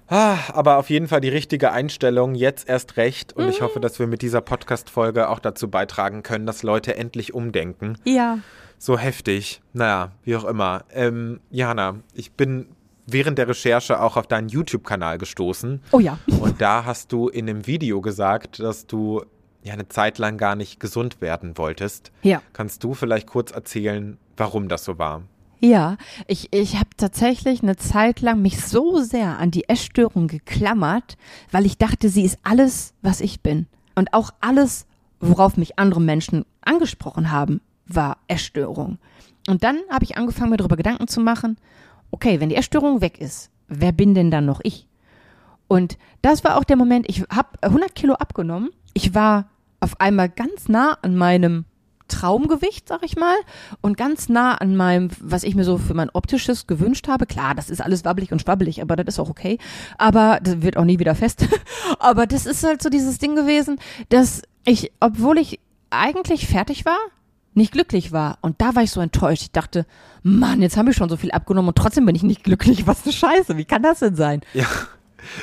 [0.07, 3.31] Ah, aber auf jeden Fall die richtige Einstellung, jetzt erst recht.
[3.31, 7.33] Und ich hoffe, dass wir mit dieser Podcast-Folge auch dazu beitragen können, dass Leute endlich
[7.33, 7.97] umdenken.
[8.03, 8.39] Ja.
[8.81, 9.61] So heftig.
[9.73, 10.85] Naja, wie auch immer.
[10.91, 12.65] Ähm, Jana, ich bin
[13.05, 15.83] während der Recherche auch auf deinen YouTube-Kanal gestoßen.
[15.91, 16.17] Oh ja.
[16.39, 19.23] Und da hast du in einem Video gesagt, dass du
[19.61, 22.11] ja eine Zeit lang gar nicht gesund werden wolltest.
[22.23, 22.41] Ja.
[22.53, 25.21] Kannst du vielleicht kurz erzählen, warum das so war?
[25.59, 31.17] Ja, ich, ich habe tatsächlich eine Zeit lang mich so sehr an die Essstörung geklammert,
[31.51, 33.67] weil ich dachte, sie ist alles, was ich bin.
[33.93, 34.87] Und auch alles,
[35.19, 37.61] worauf mich andere Menschen angesprochen haben,
[37.95, 38.97] war Essstörung.
[39.47, 41.57] Und dann habe ich angefangen, mir darüber Gedanken zu machen,
[42.11, 44.87] okay, wenn die Essstörung weg ist, wer bin denn dann noch ich?
[45.67, 48.71] Und das war auch der Moment, ich habe 100 Kilo abgenommen.
[48.93, 49.49] Ich war
[49.79, 51.65] auf einmal ganz nah an meinem
[52.09, 53.35] Traumgewicht, sag ich mal,
[53.79, 57.25] und ganz nah an meinem, was ich mir so für mein optisches gewünscht habe.
[57.25, 59.57] Klar, das ist alles wabbelig und schwabbelig, aber das ist auch okay.
[59.97, 61.47] Aber das wird auch nie wieder fest.
[61.99, 66.99] aber das ist halt so dieses Ding gewesen, dass ich, obwohl ich eigentlich fertig war,
[67.53, 68.37] nicht glücklich war.
[68.41, 69.41] Und da war ich so enttäuscht.
[69.43, 69.85] Ich dachte,
[70.23, 72.87] Mann, jetzt habe ich schon so viel abgenommen und trotzdem bin ich nicht glücklich.
[72.87, 74.41] Was für Scheiße, wie kann das denn sein?
[74.53, 74.65] Ja,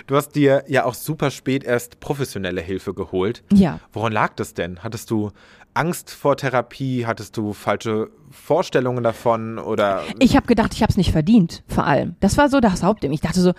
[0.06, 3.42] du hast dir ja auch super spät erst professionelle Hilfe geholt.
[3.52, 3.80] Ja.
[3.92, 4.82] Woran lag das denn?
[4.82, 5.30] Hattest du
[5.74, 7.06] Angst vor Therapie?
[7.06, 9.58] Hattest du falsche Vorstellungen davon?
[9.58, 12.16] Oder Ich habe gedacht, ich habe es nicht verdient, vor allem.
[12.20, 13.12] Das war so das Hauptding.
[13.12, 13.52] Ich dachte so,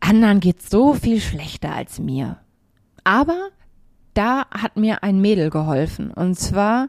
[0.00, 2.38] anderen geht's so viel schlechter als mir.
[3.04, 3.48] Aber
[4.14, 6.10] da hat mir ein Mädel geholfen.
[6.10, 6.88] Und zwar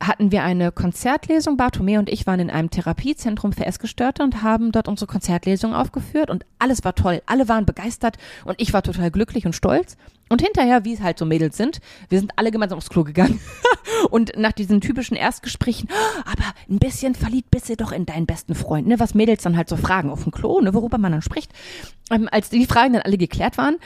[0.00, 4.72] hatten wir eine Konzertlesung, Bartome und ich waren in einem Therapiezentrum für Essgestörte und haben
[4.72, 9.10] dort unsere Konzertlesung aufgeführt und alles war toll, alle waren begeistert und ich war total
[9.10, 9.96] glücklich und stolz.
[10.30, 13.40] Und hinterher, wie es halt so Mädels sind, wir sind alle gemeinsam aufs Klo gegangen
[14.10, 15.88] und nach diesen typischen Erstgesprächen,
[16.24, 19.56] aber ein bisschen verliebt bist du doch in deinen besten Freund, ne, was Mädels dann
[19.56, 21.52] halt so fragen auf dem Klo, ne, worüber man dann spricht.
[22.10, 23.76] Ähm, als die Fragen dann alle geklärt waren,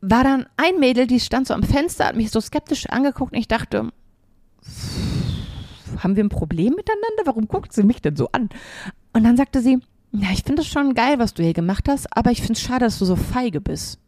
[0.00, 3.38] war dann ein Mädel, die stand so am Fenster, hat mich so skeptisch angeguckt und
[3.38, 3.90] ich dachte,
[5.98, 7.22] haben wir ein Problem miteinander?
[7.24, 8.48] Warum guckt sie mich denn so an?
[9.12, 9.78] Und dann sagte sie,
[10.12, 12.62] ja, ich finde es schon geil, was du hier gemacht hast, aber ich finde es
[12.62, 13.98] schade, dass du so feige bist.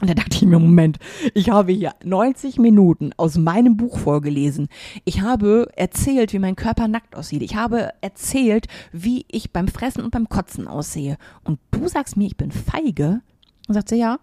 [0.00, 0.98] Und da dachte ich mir, Moment,
[1.32, 4.68] ich habe hier 90 Minuten aus meinem Buch vorgelesen.
[5.04, 7.40] Ich habe erzählt, wie mein Körper nackt aussieht.
[7.40, 11.16] Ich habe erzählt, wie ich beim Fressen und beim Kotzen aussehe.
[11.44, 13.22] Und du sagst mir, ich bin feige?
[13.68, 14.18] Und sagt sie, ja,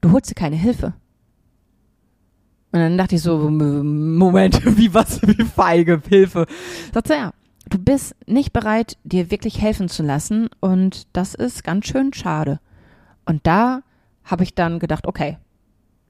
[0.00, 0.94] du holst dir keine Hilfe.
[2.70, 6.46] Und dann dachte ich so, Moment, wie was, wie feige, Hilfe.
[6.92, 7.32] Sagt sie, ja,
[7.70, 12.60] du bist nicht bereit, dir wirklich helfen zu lassen und das ist ganz schön schade.
[13.24, 13.82] Und da
[14.24, 15.38] habe ich dann gedacht, okay,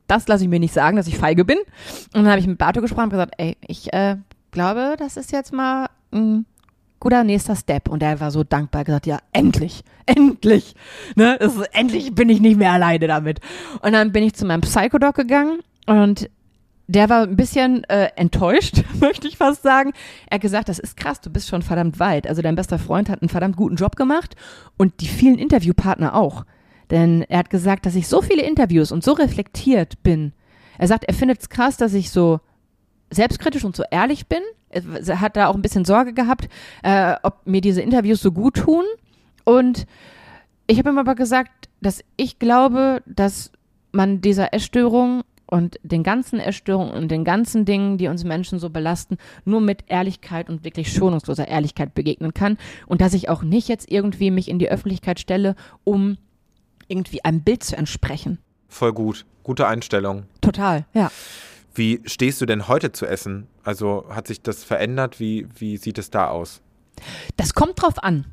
[0.08, 1.58] das lasse ich mir nicht sagen, dass ich feige bin.
[2.14, 4.16] Und dann habe ich mit Bato gesprochen und gesagt, ey, ich äh,
[4.50, 6.46] glaube, das ist jetzt mal ein
[6.98, 7.88] guter nächster Step.
[7.88, 10.74] Und er war so dankbar, gesagt, ja, endlich, endlich,
[11.14, 13.40] ne, ist, endlich bin ich nicht mehr alleine damit.
[13.82, 16.30] Und dann bin ich zu meinem Psychodoc gegangen und
[16.88, 19.92] der war ein bisschen äh, enttäuscht, möchte ich fast sagen.
[20.28, 22.26] Er hat gesagt, das ist krass, du bist schon verdammt weit.
[22.26, 24.34] Also dein bester Freund hat einen verdammt guten Job gemacht
[24.78, 26.44] und die vielen Interviewpartner auch.
[26.90, 30.32] Denn er hat gesagt, dass ich so viele Interviews und so reflektiert bin.
[30.78, 32.40] Er sagt, er findet es krass, dass ich so
[33.10, 34.40] selbstkritisch und so ehrlich bin.
[34.70, 36.48] Er hat da auch ein bisschen Sorge gehabt,
[36.82, 38.84] äh, ob mir diese Interviews so gut tun.
[39.44, 39.86] Und
[40.66, 43.52] ich habe ihm aber gesagt, dass ich glaube, dass
[43.92, 48.68] man dieser Essstörung und den ganzen Essstörungen und den ganzen Dingen, die uns Menschen so
[48.68, 53.68] belasten, nur mit Ehrlichkeit und wirklich schonungsloser Ehrlichkeit begegnen kann und dass ich auch nicht
[53.68, 56.18] jetzt irgendwie mich in die Öffentlichkeit stelle, um
[56.86, 58.38] irgendwie einem Bild zu entsprechen.
[58.68, 59.24] Voll gut.
[59.42, 60.24] Gute Einstellung.
[60.42, 61.10] Total, ja.
[61.74, 63.46] Wie stehst du denn heute zu Essen?
[63.62, 65.20] Also hat sich das verändert?
[65.20, 66.60] Wie, wie sieht es da aus?
[67.36, 68.26] Das kommt drauf an.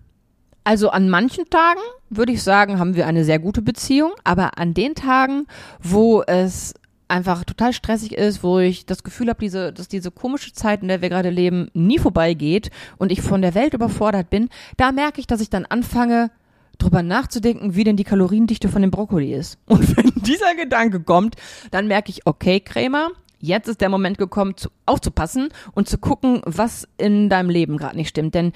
[0.66, 4.74] Also an manchen Tagen würde ich sagen, haben wir eine sehr gute Beziehung, aber an
[4.74, 5.46] den Tagen,
[5.80, 6.74] wo es
[7.08, 10.88] einfach total stressig ist, wo ich das Gefühl habe, diese, dass diese komische Zeit, in
[10.88, 15.20] der wir gerade leben, nie vorbeigeht und ich von der Welt überfordert bin, da merke
[15.20, 16.32] ich, dass ich dann anfange,
[16.78, 19.58] drüber nachzudenken, wie denn die Kaloriendichte von dem Brokkoli ist.
[19.68, 21.36] Und wenn dieser Gedanke kommt,
[21.72, 26.42] dann merke ich, okay, Krämer, jetzt ist der Moment gekommen, zu, aufzupassen und zu gucken,
[26.46, 28.36] was in deinem Leben gerade nicht stimmt.
[28.36, 28.52] Denn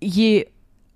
[0.00, 0.46] je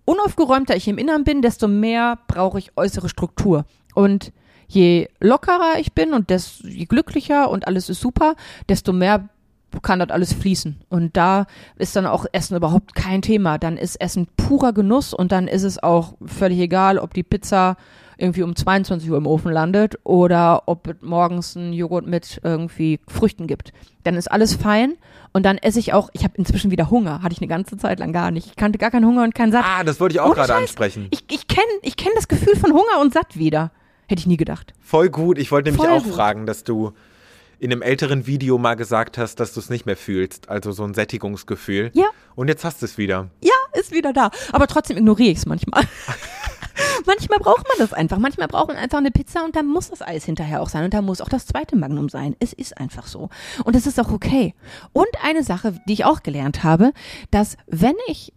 [0.04, 3.64] unaufgeräumter ich im Innern bin, desto mehr brauche ich äußere Struktur.
[3.94, 4.32] Und
[4.72, 8.34] je lockerer ich bin und des, je glücklicher und alles ist super,
[8.68, 9.28] desto mehr
[9.82, 10.80] kann das alles fließen.
[10.90, 13.56] Und da ist dann auch Essen überhaupt kein Thema.
[13.56, 17.76] Dann ist Essen purer Genuss und dann ist es auch völlig egal, ob die Pizza
[18.18, 23.00] irgendwie um 22 Uhr im Ofen landet oder ob es morgens einen Joghurt mit irgendwie
[23.08, 23.72] Früchten gibt.
[24.04, 24.94] Dann ist alles fein
[25.32, 27.98] und dann esse ich auch, ich habe inzwischen wieder Hunger, hatte ich eine ganze Zeit
[27.98, 28.46] lang gar nicht.
[28.48, 29.64] Ich kannte gar keinen Hunger und keinen Satt.
[29.66, 31.08] Ah, das wollte ich auch gerade ansprechen.
[31.10, 33.70] Ich, ich kenne ich kenn das Gefühl von Hunger und Satt wieder.
[34.12, 34.74] Hätte ich nie gedacht.
[34.78, 35.38] Voll gut.
[35.38, 36.12] Ich wollte nämlich Voll auch gut.
[36.12, 36.92] fragen, dass du
[37.58, 40.50] in einem älteren Video mal gesagt hast, dass du es nicht mehr fühlst.
[40.50, 41.90] Also so ein Sättigungsgefühl.
[41.94, 42.08] Ja.
[42.34, 43.30] Und jetzt hast du es wieder.
[43.42, 44.30] Ja, ist wieder da.
[44.52, 45.84] Aber trotzdem ignoriere ich es manchmal.
[47.06, 48.18] manchmal braucht man das einfach.
[48.18, 50.92] Manchmal braucht man einfach eine Pizza und dann muss das Eis hinterher auch sein und
[50.92, 52.36] da muss auch das zweite Magnum sein.
[52.38, 53.30] Es ist einfach so.
[53.64, 54.54] Und es ist auch okay.
[54.92, 56.92] Und eine Sache, die ich auch gelernt habe,
[57.30, 58.34] dass wenn ich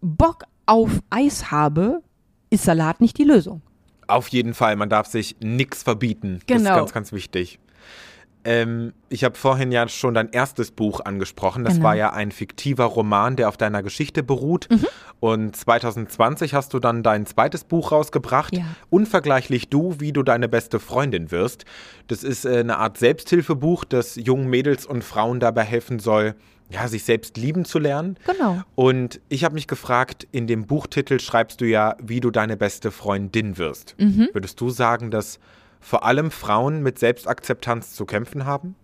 [0.00, 2.02] Bock auf Eis habe,
[2.50, 3.62] ist Salat nicht die Lösung.
[4.12, 6.40] Auf jeden Fall, man darf sich nichts verbieten.
[6.46, 6.76] Das ist Genau.
[6.76, 7.58] ganz, ganz wichtig.
[8.44, 11.62] Ähm, ich habe vorhin ja schon dein erstes Buch angesprochen.
[11.64, 11.84] Das Genau.
[11.86, 14.66] war ja ein fiktiver Roman, der auf deiner Geschichte beruht.
[14.68, 14.86] Mhm.
[15.20, 18.56] Und 2020 hast du dann dein zweites Buch rausgebracht.
[18.56, 18.64] Ja.
[18.90, 21.64] Unvergleichlich du, wie du deine beste Freundin wirst.
[22.08, 26.34] Das ist äh, eine Art Selbsthilfebuch, das jungen Mädels und Frauen dabei helfen soll,
[26.72, 28.16] ja, sich selbst lieben zu lernen.
[28.26, 28.62] Genau.
[28.74, 32.90] Und ich habe mich gefragt, in dem Buchtitel schreibst du ja, wie du deine beste
[32.90, 33.94] Freundin wirst.
[33.98, 34.28] Mhm.
[34.32, 35.38] Würdest du sagen, dass
[35.80, 38.74] vor allem Frauen mit Selbstakzeptanz zu kämpfen haben?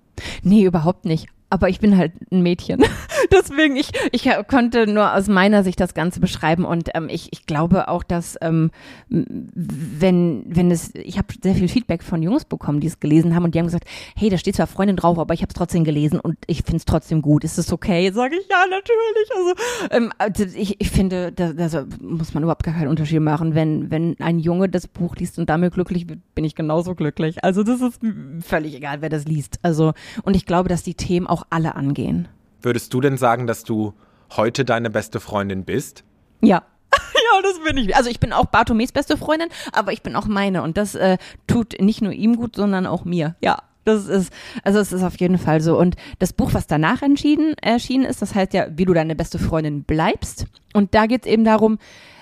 [0.43, 1.29] Nee, überhaupt nicht.
[1.51, 2.85] Aber ich bin halt ein Mädchen.
[3.33, 7.47] Deswegen, ich, ich konnte nur aus meiner Sicht das Ganze beschreiben und ähm, ich, ich
[7.47, 8.71] glaube auch, dass ähm,
[9.09, 13.45] wenn, wenn es, ich habe sehr viel Feedback von Jungs bekommen, die es gelesen haben
[13.45, 15.85] und die haben gesagt, hey, da steht zwar Freundin drauf, aber ich habe es trotzdem
[15.85, 17.45] gelesen und ich finde es trotzdem gut.
[17.45, 18.11] Ist es okay?
[18.13, 19.31] Sage ich, ja, natürlich.
[19.37, 19.55] Also,
[19.91, 23.55] ähm, also ich, ich finde, da, da muss man überhaupt gar keinen Unterschied machen.
[23.55, 27.43] Wenn, wenn ein Junge das Buch liest und damit glücklich wird, bin ich genauso glücklich.
[27.43, 28.01] Also das ist
[28.41, 29.59] völlig egal, wer das liest.
[29.63, 32.29] Also, und ich glaube, dass die Themen auch alle angehen.
[32.63, 33.95] Würdest du denn sagen, dass du
[34.37, 36.05] heute deine beste Freundin bist?
[36.41, 36.63] Ja.
[37.31, 37.95] Ja, das bin ich.
[37.95, 41.19] Also ich bin auch Bartomes beste Freundin, aber ich bin auch meine und das äh,
[41.47, 43.37] tut nicht nur ihm gut, sondern auch mir.
[43.43, 43.59] Ja.
[43.85, 44.33] Das ist,
[44.65, 45.79] also es ist auf jeden Fall so.
[45.79, 49.39] Und das Buch, was danach entschieden, erschienen ist, das heißt ja, wie du deine beste
[49.39, 50.47] Freundin bleibst.
[50.75, 51.79] Und da geht es eben darum,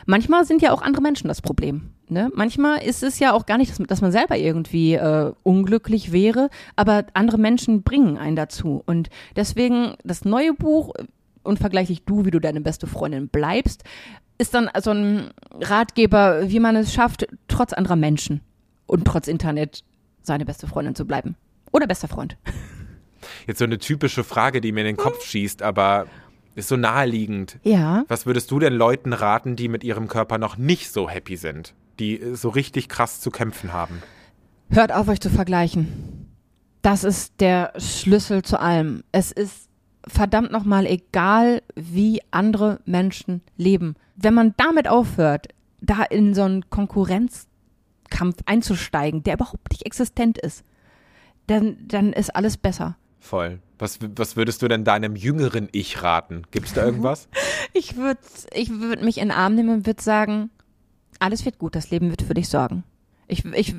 [0.07, 1.91] manchmal sind ja auch andere Menschen das Problem.
[2.09, 2.31] Ne?
[2.35, 6.51] Manchmal ist es ja auch gar nicht, dass, dass man selber irgendwie äh, unglücklich wäre,
[6.77, 8.83] aber andere Menschen bringen einen dazu.
[8.87, 11.05] Und deswegen das neue Buch, äh,
[11.43, 13.83] unvergleichlich du, wie du deine beste Freundin bleibst,
[14.39, 18.41] ist dann so ein Ratgeber, wie man es schafft, trotz anderer Menschen
[18.87, 19.83] und trotz Internet
[20.23, 21.37] seine beste Freundin zu bleiben.
[21.73, 22.37] Oder bester Freund.
[23.47, 26.07] Jetzt so eine typische Frage, die mir in den Kopf schießt, aber
[26.55, 27.59] ist so naheliegend.
[27.65, 28.05] Ja.
[28.09, 31.75] Was würdest du denn Leuten raten, die mit ihrem Körper noch nicht so happy sind?
[31.99, 34.03] Die äh, so richtig krass zu kämpfen haben?
[34.71, 36.27] Hört auf, euch zu vergleichen.
[36.83, 39.03] Das ist der Schlüssel zu allem.
[39.13, 39.69] Es ist
[40.07, 43.97] verdammt nochmal egal, wie andere Menschen leben.
[44.17, 45.49] Wenn man damit aufhört,
[45.81, 50.65] da in so einen Konkurrenzkampf einzusteigen, der überhaupt nicht existent ist,
[51.47, 52.97] dann, dann ist alles besser.
[53.21, 53.61] Voll.
[53.79, 56.43] Was, was würdest du denn deinem jüngeren Ich raten?
[56.51, 57.29] Gibt's da irgendwas?
[57.73, 58.21] Ich würde
[58.55, 60.49] ich würd mich in den Arm nehmen und würde sagen,
[61.21, 62.85] alles wird gut, das Leben wird für dich sorgen.
[63.29, 63.75] Ich, ich,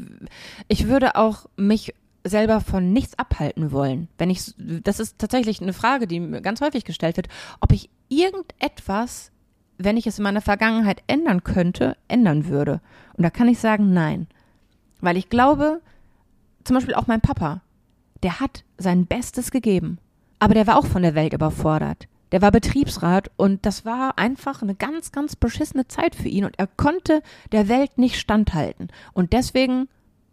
[0.67, 4.10] ich würde auch mich selber von nichts abhalten wollen.
[4.17, 7.30] Wenn ich, das ist tatsächlich eine Frage, die mir ganz häufig gestellt wird,
[7.62, 9.32] ob ich irgendetwas,
[9.78, 12.82] wenn ich es in meiner Vergangenheit ändern könnte, ändern würde.
[13.13, 14.28] Und da kann ich sagen, nein.
[15.00, 15.82] Weil ich glaube,
[16.63, 17.62] zum Beispiel auch mein Papa,
[18.23, 20.00] der hat sein Bestes gegeben.
[20.39, 22.08] Aber der war auch von der Welt überfordert.
[22.32, 26.60] Der war Betriebsrat und das war einfach eine ganz, ganz beschissene Zeit für ihn und
[26.60, 28.90] er konnte der Welt nicht standhalten.
[29.13, 29.88] Und deswegen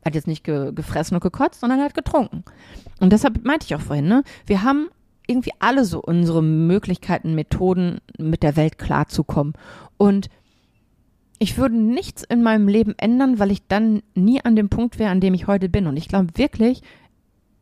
[0.04, 2.44] er hat jetzt nicht ge gefressen und gekotzt, sondern er hat getrunken.
[3.00, 4.88] Und deshalb meinte ich auch vorhin, ne, wir haben
[5.26, 9.54] irgendwie alle so unsere Möglichkeiten, Methoden, mit der Welt klarzukommen.
[9.96, 10.28] Und
[11.38, 15.10] ich würde nichts in meinem Leben ändern, weil ich dann nie an dem Punkt wäre,
[15.10, 15.86] an dem ich heute bin.
[15.86, 16.82] Und ich glaube wirklich,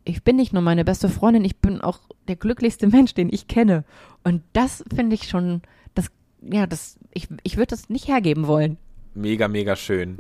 [0.05, 3.49] ich bin nicht nur meine beste Freundin, ich bin auch der glücklichste Mensch, den ich
[3.49, 3.85] kenne.
[4.25, 5.63] Und das finde ich schon,
[5.95, 6.07] das,
[6.43, 8.79] ja, das, ich, ich würde das nicht hergeben wollen.
[9.15, 10.17] Mega, mega schön.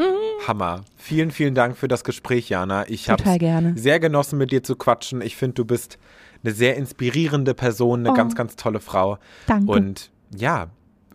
[0.47, 0.83] Hammer.
[0.97, 2.89] Vielen, vielen Dank für das Gespräch, Jana.
[2.89, 3.23] Ich habe
[3.77, 5.23] sehr genossen, mit dir zu quatschen.
[5.23, 5.99] Ich finde, du bist
[6.45, 8.15] eine sehr inspirierende Person, eine Oh.
[8.15, 9.19] ganz, ganz tolle Frau.
[9.47, 9.71] Danke.
[9.71, 10.69] Und ja,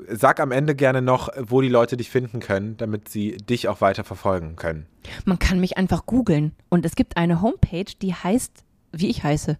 [0.07, 3.81] sag am Ende gerne noch, wo die Leute dich finden können, damit sie dich auch
[3.81, 4.85] weiter verfolgen können.
[5.25, 6.53] Man kann mich einfach googeln.
[6.69, 9.57] Und es gibt eine Homepage, die heißt, wie ich heiße,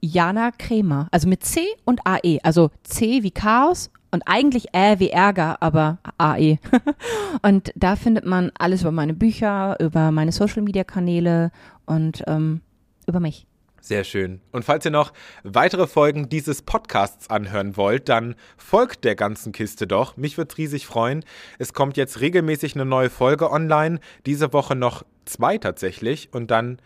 [0.00, 1.08] Jana Kremer.
[1.10, 2.38] Also mit C und AE.
[2.42, 6.58] Also C wie Chaos und eigentlich Ä wie Ärger, aber AE.
[7.42, 11.50] und da findet man alles über meine Bücher, über meine Social Media Kanäle
[11.86, 12.60] und ähm,
[13.06, 13.47] über mich.
[13.88, 14.42] Sehr schön.
[14.52, 19.86] Und falls ihr noch weitere Folgen dieses Podcasts anhören wollt, dann folgt der ganzen Kiste
[19.86, 20.18] doch.
[20.18, 21.24] Mich würde es riesig freuen.
[21.58, 24.00] Es kommt jetzt regelmäßig eine neue Folge online.
[24.26, 26.28] Diese Woche noch zwei tatsächlich.
[26.32, 26.82] Und dann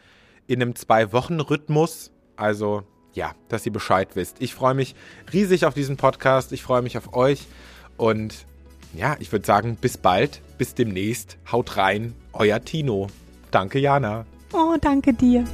[0.46, 2.12] in einem Zwei-Wochen-Rhythmus.
[2.36, 2.84] Also
[3.14, 4.36] ja, dass ihr Bescheid wisst.
[4.38, 4.94] Ich freue mich
[5.32, 6.52] riesig auf diesen Podcast.
[6.52, 7.48] Ich freue mich auf euch.
[7.96, 8.46] Und
[8.94, 10.40] ja, ich würde sagen, bis bald.
[10.56, 11.36] Bis demnächst.
[11.50, 12.14] Haut rein.
[12.32, 13.08] Euer Tino.
[13.50, 14.24] Danke, Jana.
[14.52, 15.44] Oh, danke dir.